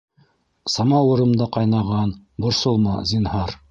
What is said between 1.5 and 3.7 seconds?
ҡайнаған, борсолма, зинһар.